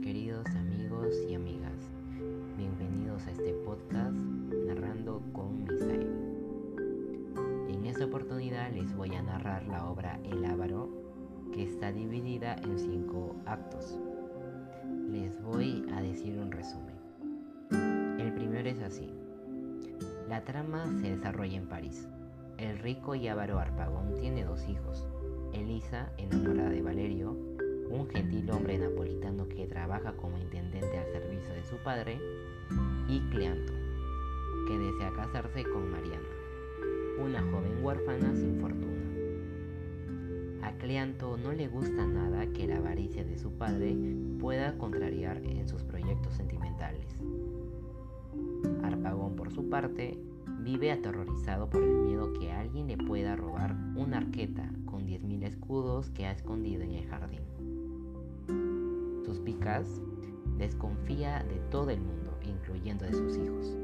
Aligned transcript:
Queridos 0.00 0.46
amigos 0.56 1.14
y 1.28 1.34
amigas, 1.34 1.90
bienvenidos 2.56 3.26
a 3.26 3.30
este 3.30 3.52
podcast 3.52 4.14
Narrando 4.66 5.22
con 5.34 5.64
Misael. 5.64 6.08
En 7.68 7.84
esta 7.84 8.06
oportunidad 8.06 8.72
les 8.72 8.96
voy 8.96 9.14
a 9.14 9.22
narrar 9.22 9.64
la 9.68 9.84
obra 9.90 10.18
El 10.24 10.44
Ávaro, 10.46 10.88
que 11.52 11.64
está 11.64 11.92
dividida 11.92 12.56
en 12.64 12.78
cinco 12.78 13.36
actos. 13.44 13.98
Les 15.10 15.40
voy 15.42 15.84
a 15.94 16.00
decir 16.00 16.38
un 16.38 16.50
resumen. 16.50 16.96
El 18.18 18.32
primero 18.32 18.70
es 18.70 18.80
así. 18.80 19.12
La 20.26 20.42
trama 20.42 20.86
se 21.02 21.10
desarrolla 21.10 21.58
en 21.58 21.68
París. 21.68 22.08
El 22.56 22.78
rico 22.78 23.14
y 23.14 23.28
avaro 23.28 23.58
Arpagón 23.58 24.14
tiene 24.14 24.44
dos 24.44 24.66
hijos, 24.68 25.06
Elisa, 25.52 26.10
enamorada 26.16 26.70
de 26.70 26.80
Valerio, 26.80 27.51
como 30.10 30.36
intendente 30.38 30.98
al 30.98 31.12
servicio 31.12 31.52
de 31.54 31.62
su 31.62 31.76
padre, 31.76 32.20
y 33.08 33.20
Cleanto, 33.30 33.72
que 34.66 34.78
desea 34.78 35.12
casarse 35.14 35.62
con 35.62 35.90
Mariana, 35.90 36.28
una 37.20 37.40
joven 37.42 37.84
huérfana 37.84 38.34
sin 38.34 38.60
fortuna. 38.60 39.02
A 40.62 40.72
Cleanto 40.78 41.36
no 41.36 41.52
le 41.52 41.68
gusta 41.68 42.04
nada 42.06 42.46
que 42.46 42.66
la 42.66 42.78
avaricia 42.78 43.24
de 43.24 43.38
su 43.38 43.52
padre 43.52 43.96
pueda 44.40 44.76
contrariar 44.76 45.36
en 45.38 45.68
sus 45.68 45.84
proyectos 45.84 46.34
sentimentales. 46.34 47.06
Arpagón, 48.82 49.36
por 49.36 49.52
su 49.52 49.68
parte, 49.68 50.18
vive 50.60 50.90
aterrorizado 50.90 51.68
por 51.68 51.82
el 51.82 51.94
miedo 51.94 52.32
que 52.32 52.50
alguien 52.50 52.88
le 52.88 52.96
pueda 52.96 53.36
robar 53.36 53.76
una 53.94 54.18
arqueta 54.18 54.70
con 54.84 55.06
10.000 55.06 55.44
escudos 55.44 56.10
que 56.10 56.26
ha 56.26 56.32
escondido 56.32 56.82
en 56.82 56.92
el 56.92 57.06
jardín. 57.06 57.21
Desconfía 60.58 61.44
de 61.44 61.60
todo 61.70 61.90
el 61.90 62.00
mundo, 62.00 62.36
incluyendo 62.42 63.04
de 63.04 63.12
sus 63.12 63.36
hijos, 63.36 63.76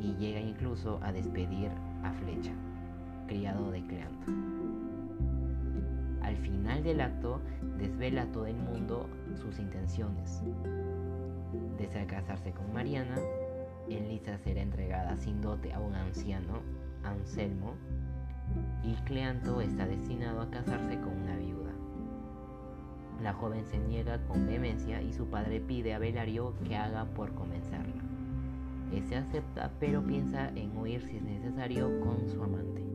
y 0.00 0.12
llega 0.16 0.40
incluso 0.40 0.98
a 1.02 1.12
despedir 1.12 1.70
a 2.02 2.12
Flecha, 2.14 2.52
criado 3.28 3.70
de 3.70 3.86
Cleanto. 3.86 4.32
Al 6.20 6.36
final 6.38 6.82
del 6.82 7.00
acto, 7.00 7.40
desvela 7.78 8.22
a 8.22 8.32
todo 8.32 8.46
el 8.46 8.56
mundo 8.56 9.08
sus 9.36 9.60
intenciones. 9.60 10.42
Desea 11.78 12.06
casarse 12.08 12.50
con 12.50 12.72
Mariana, 12.72 13.16
Elisa 13.88 14.36
será 14.38 14.62
entregada 14.62 15.16
sin 15.16 15.40
dote 15.40 15.72
a 15.72 15.78
un 15.78 15.94
anciano, 15.94 16.60
Anselmo, 17.04 17.74
y 18.82 18.94
Cleanto 19.04 19.60
está 19.60 19.86
destinado 19.86 20.40
a 20.40 20.50
casarse 20.50 20.98
con 21.00 21.16
una 21.22 21.36
viuda. 21.36 21.63
La 23.24 23.32
joven 23.32 23.64
se 23.64 23.78
niega 23.78 24.22
con 24.26 24.46
vehemencia 24.46 25.00
y 25.00 25.10
su 25.10 25.26
padre 25.28 25.58
pide 25.58 25.94
a 25.94 25.98
Belario 25.98 26.54
que 26.62 26.76
haga 26.76 27.06
por 27.06 27.32
convencerla. 27.32 28.02
Ese 28.92 29.16
acepta, 29.16 29.72
pero 29.80 30.04
piensa 30.04 30.50
en 30.50 30.76
huir 30.76 31.00
si 31.00 31.16
es 31.16 31.22
necesario 31.22 32.00
con 32.00 32.28
su 32.28 32.42
amante. 32.42 32.93